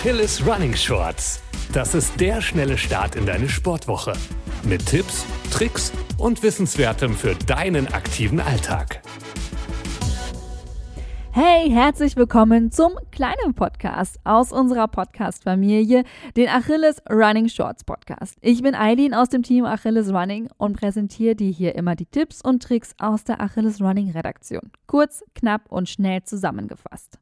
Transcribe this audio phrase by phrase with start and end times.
[0.00, 1.42] Achilles Running Shorts.
[1.74, 4.14] Das ist der schnelle Start in deine Sportwoche.
[4.62, 9.02] Mit Tipps, Tricks und Wissenswertem für deinen aktiven Alltag.
[11.32, 16.04] Hey, herzlich willkommen zum kleinen Podcast aus unserer Podcast-Familie,
[16.34, 18.38] den Achilles Running Shorts Podcast.
[18.40, 22.40] Ich bin Eileen aus dem Team Achilles Running und präsentiere dir hier immer die Tipps
[22.40, 24.72] und Tricks aus der Achilles Running Redaktion.
[24.86, 27.18] Kurz, knapp und schnell zusammengefasst.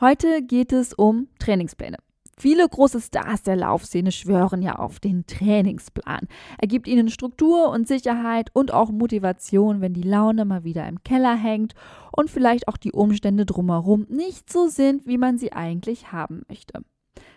[0.00, 1.96] Heute geht es um Trainingspläne.
[2.36, 6.28] Viele große Stars der Laufszene schwören ja auf den Trainingsplan.
[6.56, 11.02] Er gibt ihnen Struktur und Sicherheit und auch Motivation, wenn die Laune mal wieder im
[11.02, 11.74] Keller hängt
[12.12, 16.84] und vielleicht auch die Umstände drumherum nicht so sind, wie man sie eigentlich haben möchte.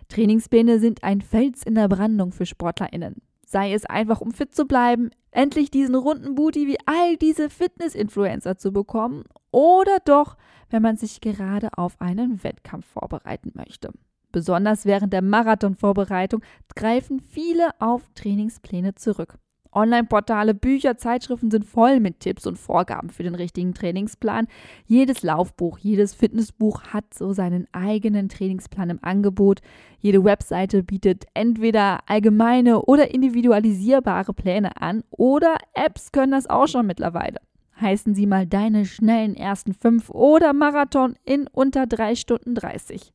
[0.09, 3.23] Trainingspläne sind ein Fels in der Brandung für SportlerInnen.
[3.43, 8.59] Sei es einfach, um fit zu bleiben, endlich diesen runden Booty wie all diese Fitness-Influencer
[8.59, 10.38] zu bekommen, oder doch,
[10.71, 13.91] wenn man sich gerade auf einen Wettkampf vorbereiten möchte.
[14.31, 16.41] Besonders während der Marathonvorbereitung
[16.75, 19.38] greifen viele auf Trainingspläne zurück.
[19.73, 24.47] Online-Portale, Bücher, Zeitschriften sind voll mit Tipps und Vorgaben für den richtigen Trainingsplan.
[24.86, 29.61] Jedes Laufbuch, jedes Fitnessbuch hat so seinen eigenen Trainingsplan im Angebot.
[29.99, 36.86] Jede Webseite bietet entweder allgemeine oder individualisierbare Pläne an oder Apps können das auch schon
[36.86, 37.38] mittlerweile.
[37.81, 43.11] Heißen sie mal deine schnellen ersten fünf oder Marathon in unter drei Stunden 30.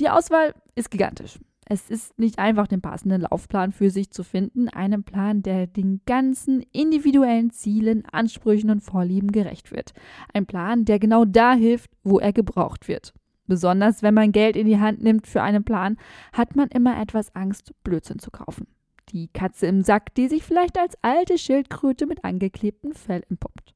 [0.00, 1.38] Die Auswahl ist gigantisch.
[1.66, 6.02] Es ist nicht einfach, den passenden Laufplan für sich zu finden, einen Plan, der den
[6.04, 9.92] ganzen individuellen Zielen, Ansprüchen und Vorlieben gerecht wird.
[10.34, 13.14] Ein Plan, der genau da hilft, wo er gebraucht wird.
[13.46, 15.96] Besonders wenn man Geld in die Hand nimmt für einen Plan,
[16.32, 18.66] hat man immer etwas Angst, Blödsinn zu kaufen.
[19.10, 23.73] Die Katze im Sack, die sich vielleicht als alte Schildkröte mit angeklebtem Fell entpuppt.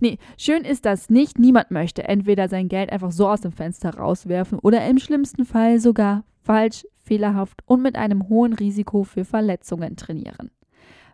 [0.00, 1.38] Nee, schön ist das nicht.
[1.38, 5.80] Niemand möchte entweder sein Geld einfach so aus dem Fenster rauswerfen oder im schlimmsten Fall
[5.80, 10.50] sogar falsch, fehlerhaft und mit einem hohen Risiko für Verletzungen trainieren.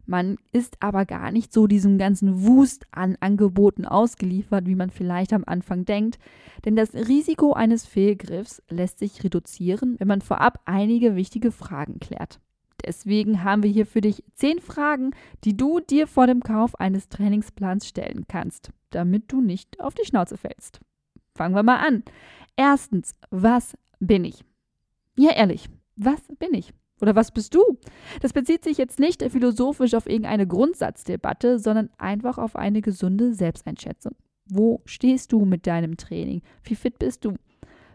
[0.04, 5.32] Man ist aber gar nicht so diesem ganzen Wust an Angeboten ausgeliefert, wie man vielleicht
[5.32, 6.18] am Anfang denkt,
[6.64, 12.40] denn das Risiko eines Fehlgriffs lässt sich reduzieren, wenn man vorab einige wichtige Fragen klärt.
[12.84, 15.10] Deswegen haben wir hier für dich zehn Fragen,
[15.44, 20.04] die du dir vor dem Kauf eines Trainingsplans stellen kannst, damit du nicht auf die
[20.04, 20.80] Schnauze fällst.
[21.34, 22.02] Fangen wir mal an.
[22.56, 24.44] Erstens, was bin ich?
[25.16, 26.72] Ja, ehrlich, was bin ich?
[27.00, 27.78] Oder was bist du?
[28.20, 34.12] Das bezieht sich jetzt nicht philosophisch auf irgendeine Grundsatzdebatte, sondern einfach auf eine gesunde Selbsteinschätzung.
[34.46, 36.42] Wo stehst du mit deinem Training?
[36.62, 37.34] Wie fit bist du?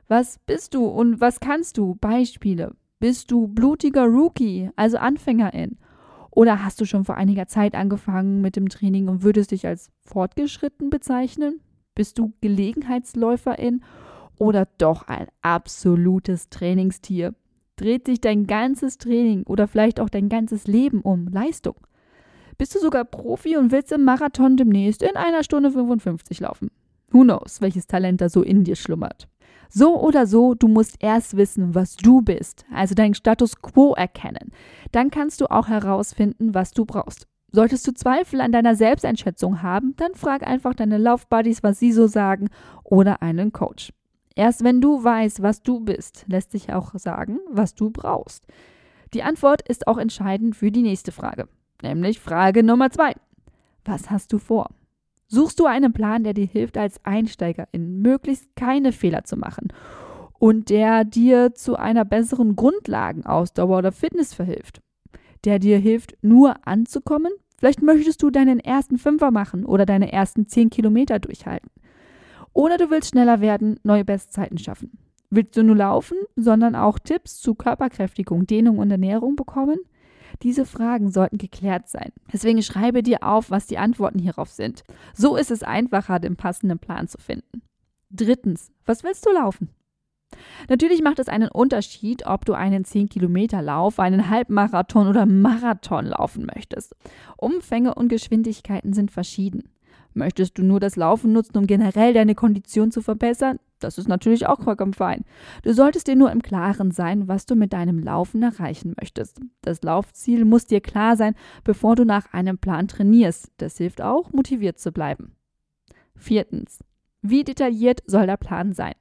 [0.07, 1.95] Was bist du und was kannst du?
[1.95, 2.75] Beispiele.
[3.00, 5.78] Bist du blutiger Rookie, also Anfängerin?
[6.31, 9.91] Oder hast du schon vor einiger Zeit angefangen mit dem Training und würdest dich als
[10.03, 11.62] fortgeschritten bezeichnen?
[11.94, 13.84] Bist du Gelegenheitsläuferin
[14.40, 17.35] oder doch ein absolutes Trainingstier?
[17.75, 21.75] Dreht sich dein ganzes Training oder vielleicht auch dein ganzes Leben um Leistung?
[22.58, 26.72] Bist du sogar Profi und willst im Marathon demnächst in einer Stunde 55 laufen?
[27.12, 29.28] Who knows, welches Talent da so in dir schlummert?
[29.69, 34.51] So oder so, du musst erst wissen, was du bist, also deinen Status quo erkennen.
[34.91, 37.28] Dann kannst du auch herausfinden, was du brauchst.
[37.51, 42.07] Solltest du Zweifel an deiner Selbsteinschätzung haben, dann frag einfach deine Laufbuddies, was sie so
[42.07, 42.50] sagen
[42.83, 43.94] oder einen Coach.
[44.35, 48.45] Erst wenn du weißt, was du bist, lässt sich auch sagen, was du brauchst.
[49.13, 51.47] Die Antwort ist auch entscheidend für die nächste Frage,
[51.81, 53.13] nämlich Frage Nummer zwei.
[53.85, 54.69] Was hast du vor?
[55.27, 59.67] Suchst du einen Plan, der dir hilft, als Einsteigerin möglichst keine Fehler zu machen
[60.39, 64.81] und der dir zu einer besseren Grundlagenausdauer oder Fitness verhilft,
[65.43, 67.33] der dir hilft, nur anzukommen?
[67.57, 71.71] Vielleicht möchtest du deinen ersten Fünfer machen oder deine ersten zehn Kilometer durchhalten.
[72.53, 74.97] Oder du willst schneller werden, neue Bestzeiten schaffen.
[75.29, 79.79] Willst du nur laufen, sondern auch Tipps zu Körperkräftigung, Dehnung und Ernährung bekommen?
[80.43, 82.11] Diese Fragen sollten geklärt sein.
[82.31, 84.83] Deswegen schreibe dir auf, was die Antworten hierauf sind.
[85.13, 87.61] So ist es einfacher, den passenden Plan zu finden.
[88.09, 89.69] Drittens, was willst du laufen?
[90.69, 96.95] Natürlich macht es einen Unterschied, ob du einen 10-Kilometer-Lauf, einen Halbmarathon oder Marathon laufen möchtest.
[97.37, 99.69] Umfänge und Geschwindigkeiten sind verschieden.
[100.17, 103.59] Möchtest du nur das Laufen nutzen, um generell deine Kondition zu verbessern?
[103.78, 105.23] Das ist natürlich auch vollkommen fein.
[105.61, 109.40] Du solltest dir nur im Klaren sein, was du mit deinem Laufen erreichen möchtest.
[109.61, 113.52] Das Laufziel muss dir klar sein, bevor du nach einem Plan trainierst.
[113.58, 115.35] Das hilft auch, motiviert zu bleiben.
[116.16, 116.79] Viertens.
[117.22, 118.96] Wie detailliert soll der Plan sein?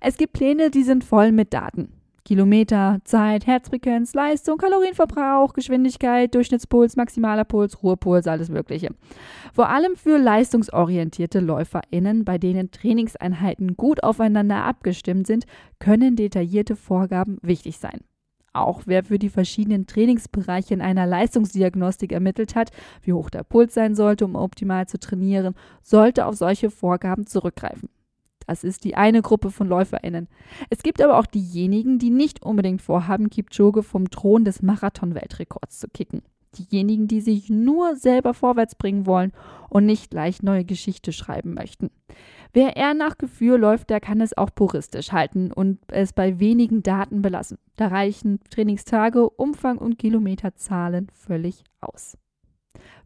[0.00, 1.99] Es gibt Pläne, die sind voll mit Daten.
[2.30, 8.94] Kilometer, Zeit, Herzfrequenz, Leistung, Kalorienverbrauch, Geschwindigkeit, Durchschnittspuls, maximaler Puls, Ruhepuls, alles Mögliche.
[9.52, 15.44] Vor allem für leistungsorientierte LäuferInnen, bei denen Trainingseinheiten gut aufeinander abgestimmt sind,
[15.80, 17.98] können detaillierte Vorgaben wichtig sein.
[18.52, 22.70] Auch wer für die verschiedenen Trainingsbereiche in einer Leistungsdiagnostik ermittelt hat,
[23.02, 27.88] wie hoch der Puls sein sollte, um optimal zu trainieren, sollte auf solche Vorgaben zurückgreifen.
[28.50, 30.26] Das ist die eine Gruppe von LäuferInnen.
[30.70, 35.86] Es gibt aber auch diejenigen, die nicht unbedingt vorhaben, Kipchoge vom Thron des Marathon-Weltrekords zu
[35.86, 36.22] kicken.
[36.58, 39.30] Diejenigen, die sich nur selber vorwärts bringen wollen
[39.68, 41.90] und nicht gleich neue Geschichte schreiben möchten.
[42.52, 46.82] Wer eher nach Gefühl läuft, der kann es auch puristisch halten und es bei wenigen
[46.82, 47.58] Daten belassen.
[47.76, 52.18] Da reichen Trainingstage, Umfang und Kilometerzahlen völlig aus.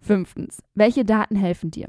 [0.00, 0.62] Fünftens.
[0.73, 1.88] Welche Daten helfen dir?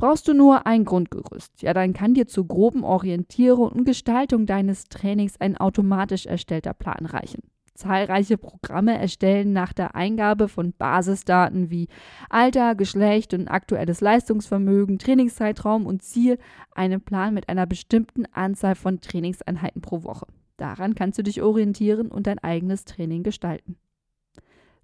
[0.00, 1.60] Brauchst du nur ein Grundgerüst?
[1.60, 7.04] Ja, dann kann dir zur groben Orientierung und Gestaltung deines Trainings ein automatisch erstellter Plan
[7.04, 7.42] reichen.
[7.74, 11.88] Zahlreiche Programme erstellen nach der Eingabe von Basisdaten wie
[12.30, 16.38] Alter, Geschlecht und aktuelles Leistungsvermögen, Trainingszeitraum und Ziel
[16.74, 20.28] einen Plan mit einer bestimmten Anzahl von Trainingseinheiten pro Woche.
[20.56, 23.76] Daran kannst du dich orientieren und dein eigenes Training gestalten.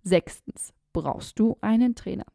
[0.03, 0.75] Sechstens.
[0.93, 2.27] Brauchst du einen Trainer?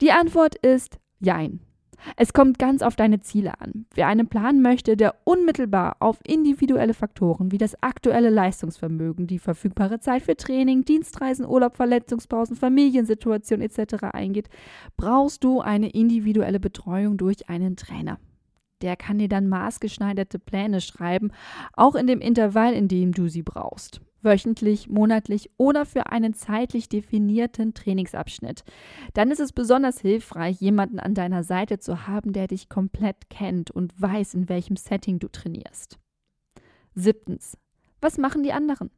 [0.00, 1.66] Die Antwort ist Jein.
[2.16, 3.86] Es kommt ganz auf deine Ziele an.
[3.94, 10.00] Wer einen Plan möchte, der unmittelbar auf individuelle Faktoren wie das aktuelle Leistungsvermögen, die verfügbare
[10.00, 14.04] Zeit für Training, Dienstreisen, Urlaub, Verletzungspausen, Familiensituation etc.
[14.12, 14.48] eingeht,
[14.96, 18.18] brauchst du eine individuelle Betreuung durch einen Trainer.
[18.82, 21.32] Der kann dir dann maßgeschneiderte Pläne schreiben,
[21.72, 26.88] auch in dem Intervall, in dem du sie brauchst wöchentlich, monatlich oder für einen zeitlich
[26.88, 28.64] definierten Trainingsabschnitt.
[29.14, 33.70] Dann ist es besonders hilfreich, jemanden an deiner Seite zu haben, der dich komplett kennt
[33.70, 35.98] und weiß, in welchem Setting du trainierst.
[36.94, 37.58] Siebtens.
[38.00, 38.90] Was machen die anderen?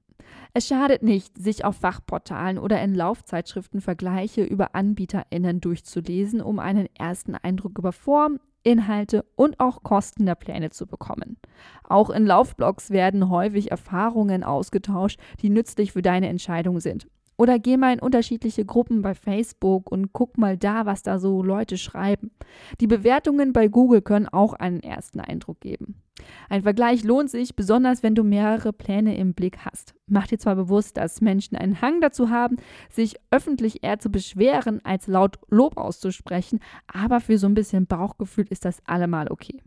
[0.55, 6.89] Es schadet nicht, sich auf Fachportalen oder in Laufzeitschriften Vergleiche über AnbieterInnen durchzulesen, um einen
[6.99, 11.39] ersten Eindruck über Form, Inhalte und auch Kosten der Pläne zu bekommen.
[11.85, 17.09] Auch in Laufblogs werden häufig Erfahrungen ausgetauscht, die nützlich für deine Entscheidung sind.
[17.39, 21.43] Oder geh mal in unterschiedliche Gruppen bei Facebook und guck mal da, was da so
[21.43, 22.33] Leute schreiben.
[22.81, 26.03] Die Bewertungen bei Google können auch einen ersten Eindruck geben.
[26.49, 29.95] Ein Vergleich lohnt sich, besonders wenn du mehrere Pläne im Blick hast.
[30.09, 32.57] Mach dir zwar bewusst, dass Menschen einen Hang dazu haben,
[32.91, 36.59] sich öffentlich eher zu beschweren, als laut Lob auszusprechen,
[36.93, 39.63] aber für so ein bisschen Bauchgefühl ist das allemal okay.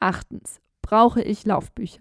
[0.00, 0.60] Achtens.
[0.82, 2.00] Brauche ich Laufbücher?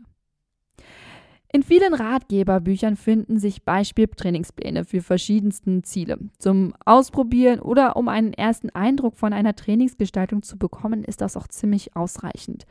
[1.51, 6.19] In vielen Ratgeberbüchern finden sich Beispieltrainingspläne für verschiedensten Ziele.
[6.37, 11.47] Zum Ausprobieren oder um einen ersten Eindruck von einer Trainingsgestaltung zu bekommen, ist das auch
[11.47, 12.67] ziemlich ausreichend.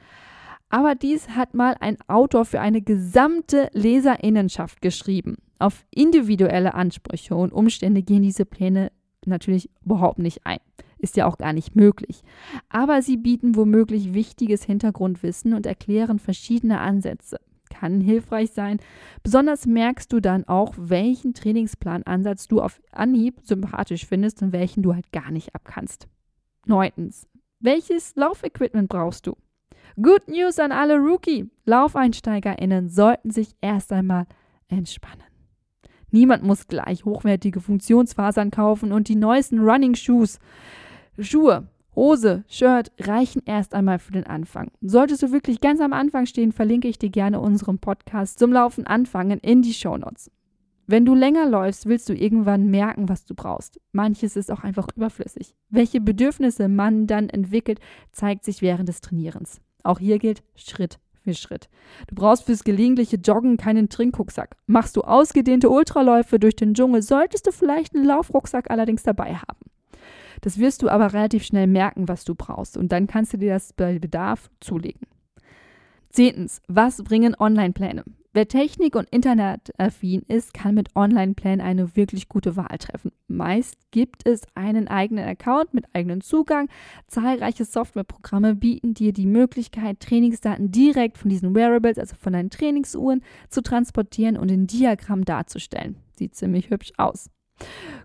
[0.68, 5.38] Aber dies hat mal ein Autor für eine gesamte Leserinnenschaft geschrieben.
[5.58, 8.92] Auf individuelle Ansprüche und Umstände gehen diese Pläne
[9.26, 10.60] natürlich überhaupt nicht ein.
[10.98, 12.22] Ist ja auch gar nicht möglich.
[12.68, 17.40] Aber sie bieten womöglich wichtiges Hintergrundwissen und erklären verschiedene Ansätze
[17.70, 18.78] kann hilfreich sein.
[19.22, 24.94] Besonders merkst du dann auch, welchen Trainingsplanansatz du auf Anhieb sympathisch findest und welchen du
[24.94, 26.08] halt gar nicht abkannst.
[26.66, 27.26] Neuntens,
[27.60, 29.36] welches Laufequipment brauchst du?
[29.96, 31.50] Good News an alle Rookie.
[31.64, 34.26] LaufeinsteigerInnen sollten sich erst einmal
[34.68, 35.24] entspannen.
[36.10, 40.38] Niemand muss gleich hochwertige Funktionsfasern kaufen und die neuesten Running Shoes.
[41.18, 41.68] Schuhe
[41.98, 44.70] Hose, Shirt reichen erst einmal für den Anfang.
[44.80, 48.86] Solltest du wirklich ganz am Anfang stehen, verlinke ich dir gerne unseren Podcast zum Laufen
[48.86, 50.30] anfangen in die Shownotes.
[50.86, 53.80] Wenn du länger läufst, willst du irgendwann merken, was du brauchst.
[53.90, 55.56] Manches ist auch einfach überflüssig.
[55.70, 57.80] Welche Bedürfnisse man dann entwickelt,
[58.12, 59.60] zeigt sich während des Trainierens.
[59.82, 61.68] Auch hier gilt Schritt für Schritt.
[62.06, 64.54] Du brauchst fürs gelegentliche Joggen keinen Trinkrucksack.
[64.68, 69.67] Machst du ausgedehnte Ultraläufe durch den Dschungel, solltest du vielleicht einen Laufrucksack allerdings dabei haben.
[70.40, 72.76] Das wirst du aber relativ schnell merken, was du brauchst.
[72.76, 75.06] Und dann kannst du dir das bei Bedarf zulegen.
[76.10, 78.04] Zehntens, was bringen Online-Pläne?
[78.34, 83.10] Wer Technik- und Internetaffin ist, kann mit Online-Plänen eine wirklich gute Wahl treffen.
[83.26, 86.68] Meist gibt es einen eigenen Account mit eigenem Zugang.
[87.08, 93.22] Zahlreiche Softwareprogramme bieten dir die Möglichkeit, Trainingsdaten direkt von diesen Wearables, also von deinen Trainingsuhren,
[93.48, 95.96] zu transportieren und in Diagramm darzustellen.
[96.16, 97.30] Sieht ziemlich hübsch aus.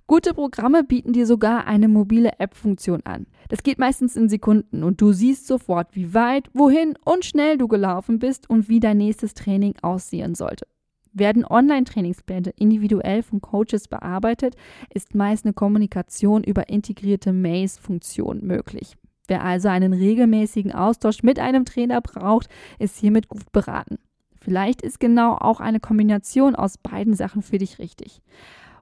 [0.06, 3.26] Gute Programme bieten dir sogar eine mobile App-Funktion an.
[3.50, 7.68] Das geht meistens in Sekunden und du siehst sofort, wie weit, wohin und schnell du
[7.68, 10.68] gelaufen bist und wie dein nächstes Training aussehen sollte.
[11.14, 14.56] Werden Online-Trainingspläne individuell von Coaches bearbeitet,
[14.94, 18.98] ist meist eine Kommunikation über integrierte Maze-Funktionen möglich.
[19.28, 24.00] Wer also einen regelmäßigen Austausch mit einem Trainer braucht, ist hiermit gut beraten.
[24.36, 28.22] Vielleicht ist genau auch eine Kombination aus beiden Sachen für dich richtig.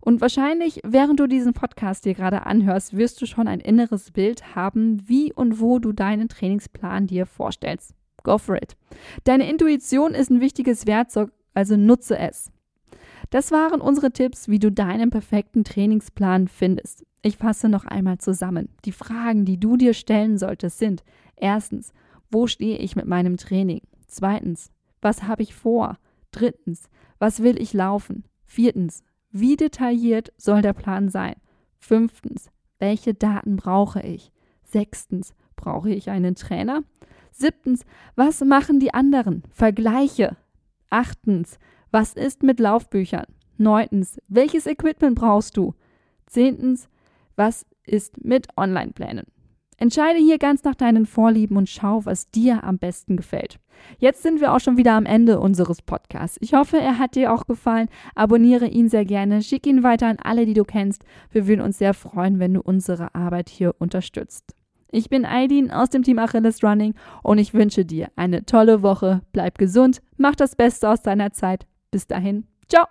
[0.01, 4.55] Und wahrscheinlich, während du diesen Podcast dir gerade anhörst, wirst du schon ein inneres Bild
[4.55, 7.93] haben, wie und wo du deinen Trainingsplan dir vorstellst.
[8.23, 8.75] Go for it.
[9.23, 12.51] Deine Intuition ist ein wichtiges Werkzeug, also nutze es.
[13.29, 17.05] Das waren unsere Tipps, wie du deinen perfekten Trainingsplan findest.
[17.21, 18.69] Ich fasse noch einmal zusammen.
[18.83, 21.03] Die Fragen, die du dir stellen solltest, sind
[21.35, 21.93] erstens,
[22.29, 23.81] wo stehe ich mit meinem Training?
[24.07, 25.97] Zweitens, was habe ich vor?
[26.31, 26.89] Drittens,
[27.19, 28.25] was will ich laufen?
[28.45, 31.35] Viertens, wie detailliert soll der Plan sein?
[31.79, 34.31] Fünftens, welche Daten brauche ich?
[34.63, 36.83] Sechstens, brauche ich einen Trainer?
[37.31, 37.85] Siebtens,
[38.15, 39.43] was machen die anderen?
[39.51, 40.35] Vergleiche.
[40.89, 41.57] Achtens,
[41.91, 43.25] was ist mit Laufbüchern?
[43.57, 45.73] Neuntens, welches Equipment brauchst du?
[46.25, 46.89] Zehntens,
[47.35, 49.25] was ist mit Online-Plänen?
[49.81, 53.57] Entscheide hier ganz nach deinen Vorlieben und schau, was dir am besten gefällt.
[53.97, 56.37] Jetzt sind wir auch schon wieder am Ende unseres Podcasts.
[56.39, 57.89] Ich hoffe, er hat dir auch gefallen.
[58.13, 61.03] Abonniere ihn sehr gerne, schick ihn weiter an alle, die du kennst.
[61.31, 64.53] Wir würden uns sehr freuen, wenn du unsere Arbeit hier unterstützt.
[64.91, 69.21] Ich bin Aidin aus dem Team Achilles Running und ich wünsche dir eine tolle Woche.
[69.31, 71.65] Bleib gesund, mach das Beste aus deiner Zeit.
[71.89, 72.85] Bis dahin, ciao!